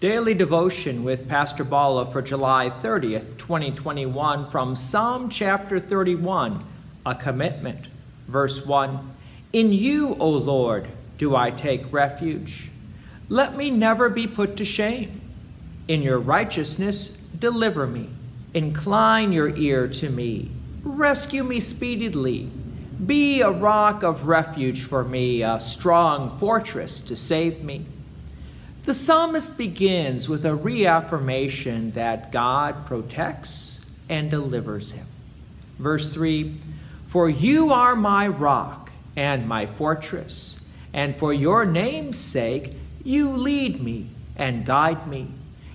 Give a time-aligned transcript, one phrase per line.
[0.00, 6.64] Daily devotion with Pastor Bala for July 30th, 2021, from Psalm chapter 31,
[7.04, 7.86] a commitment.
[8.28, 9.16] Verse 1
[9.52, 12.70] In you, O Lord, do I take refuge.
[13.28, 15.20] Let me never be put to shame.
[15.88, 18.08] In your righteousness, deliver me.
[18.54, 20.52] Incline your ear to me.
[20.84, 22.48] Rescue me speedily.
[23.04, 27.84] Be a rock of refuge for me, a strong fortress to save me.
[28.88, 35.04] The psalmist begins with a reaffirmation that God protects and delivers him.
[35.78, 36.58] Verse 3
[37.06, 42.72] For you are my rock and my fortress, and for your name's sake
[43.04, 45.32] you lead me and guide me.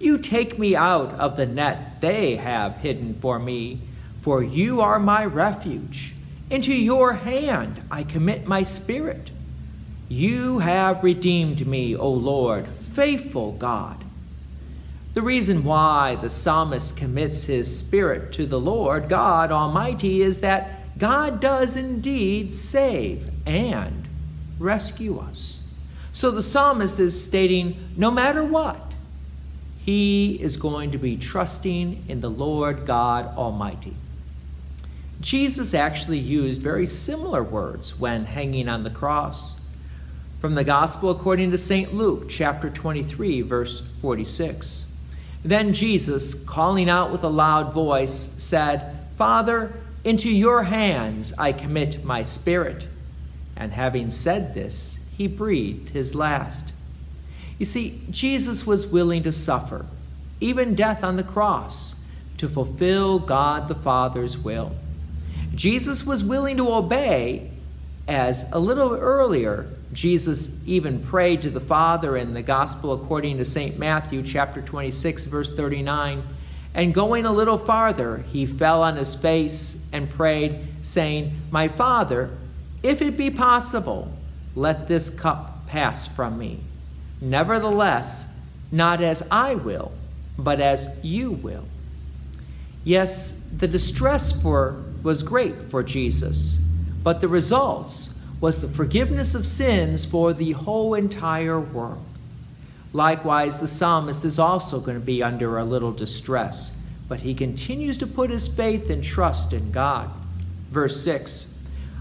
[0.00, 3.82] You take me out of the net they have hidden for me,
[4.20, 6.12] for you are my refuge.
[6.50, 9.30] Into your hand I commit my spirit.
[10.08, 14.02] You have redeemed me, O Lord, faithful God.
[15.12, 20.98] The reason why the psalmist commits his spirit to the Lord God Almighty is that
[20.98, 24.08] God does indeed save and
[24.58, 25.60] rescue us.
[26.14, 28.94] So the psalmist is stating no matter what,
[29.84, 33.94] he is going to be trusting in the Lord God Almighty.
[35.20, 39.55] Jesus actually used very similar words when hanging on the cross.
[40.38, 41.94] From the Gospel according to St.
[41.94, 44.84] Luke, chapter 23, verse 46.
[45.42, 49.72] Then Jesus, calling out with a loud voice, said, Father,
[50.04, 52.86] into your hands I commit my spirit.
[53.56, 56.74] And having said this, he breathed his last.
[57.58, 59.86] You see, Jesus was willing to suffer,
[60.38, 61.94] even death on the cross,
[62.36, 64.72] to fulfill God the Father's will.
[65.54, 67.50] Jesus was willing to obey,
[68.08, 73.44] as a little earlier, Jesus even prayed to the Father in the Gospel according to
[73.44, 73.78] St.
[73.78, 76.22] Matthew, chapter 26, verse 39.
[76.74, 82.36] And going a little farther, he fell on his face and prayed, saying, My Father,
[82.82, 84.12] if it be possible,
[84.54, 86.60] let this cup pass from me.
[87.20, 88.38] Nevertheless,
[88.70, 89.92] not as I will,
[90.38, 91.64] but as you will.
[92.84, 96.60] Yes, the distress for was great for Jesus,
[97.06, 102.04] but the results was the forgiveness of sins for the whole entire world.
[102.92, 106.76] Likewise, the psalmist is also going to be under a little distress,
[107.08, 110.10] but he continues to put his faith and trust in God.
[110.72, 111.54] Verse 6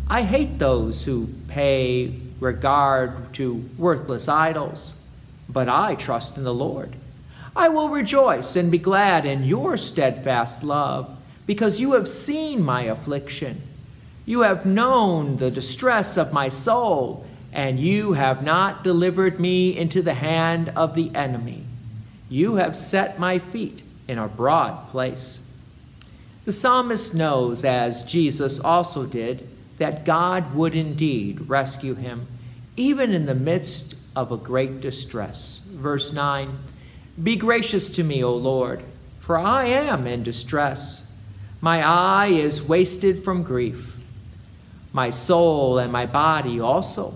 [0.09, 4.95] I hate those who pay regard to worthless idols,
[5.47, 6.95] but I trust in the Lord.
[7.55, 11.15] I will rejoice and be glad in your steadfast love,
[11.45, 13.61] because you have seen my affliction.
[14.25, 20.01] You have known the distress of my soul, and you have not delivered me into
[20.01, 21.63] the hand of the enemy.
[22.27, 25.47] You have set my feet in a broad place.
[26.45, 29.47] The psalmist knows, as Jesus also did,
[29.77, 32.27] that God would indeed rescue him,
[32.75, 35.63] even in the midst of a great distress.
[35.71, 36.57] Verse 9
[37.21, 38.83] Be gracious to me, O Lord,
[39.19, 41.11] for I am in distress.
[41.61, 43.94] My eye is wasted from grief
[44.95, 47.13] my soul and my body also.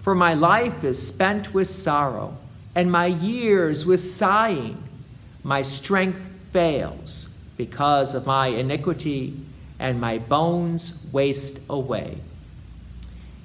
[0.00, 2.38] For my life is spent with sorrow,
[2.74, 4.82] and my years with sighing.
[5.42, 9.36] My strength fails because of my iniquity,
[9.78, 12.16] and my bones waste away.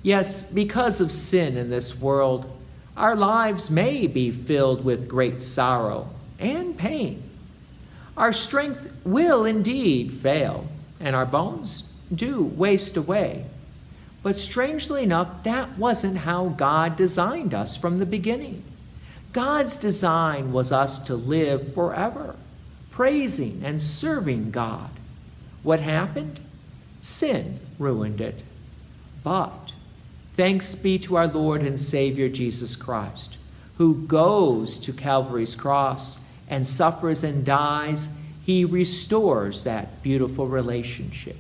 [0.01, 2.49] Yes, because of sin in this world,
[2.95, 6.07] our lives may be filled with great sorrow
[6.39, 7.21] and pain.
[8.15, 10.69] Our strength will indeed fail,
[11.01, 11.83] and our bones
[12.15, 13.45] do waste away.
[14.27, 18.61] But strangely enough, that wasn't how God designed us from the beginning.
[19.31, 22.35] God's design was us to live forever,
[22.91, 24.89] praising and serving God.
[25.63, 26.41] What happened?
[26.99, 28.43] Sin ruined it.
[29.23, 29.71] But
[30.33, 33.37] thanks be to our Lord and Savior Jesus Christ,
[33.77, 36.19] who goes to Calvary's cross
[36.49, 38.09] and suffers and dies.
[38.45, 41.37] He restores that beautiful relationship.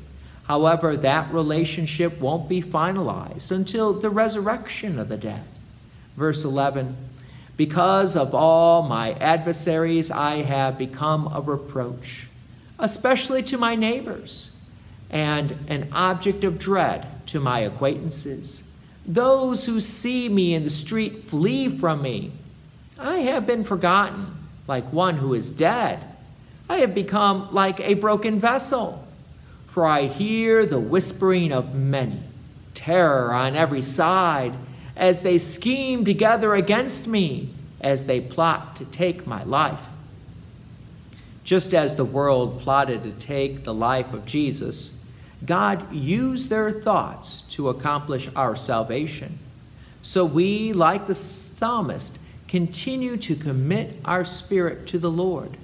[0.47, 5.43] However, that relationship won't be finalized until the resurrection of the dead.
[6.15, 6.95] Verse 11
[7.57, 12.27] Because of all my adversaries, I have become a reproach,
[12.79, 14.51] especially to my neighbors,
[15.09, 18.63] and an object of dread to my acquaintances.
[19.05, 22.31] Those who see me in the street flee from me.
[22.97, 26.05] I have been forgotten, like one who is dead.
[26.69, 29.06] I have become like a broken vessel
[29.77, 32.19] for I hear the whispering of many,
[32.73, 34.55] terror on every side,
[34.95, 37.53] as they scheme together against me.
[37.79, 39.85] as they plot to take my life.
[41.43, 44.99] Just as the world plotted to take the life of Jesus,
[45.45, 49.37] God used their thoughts to accomplish our salvation.
[50.01, 55.55] So we, like the psalmist, continue to commit our spirit to the Lord,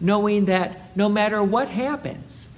[0.00, 2.57] knowing that no matter what happens,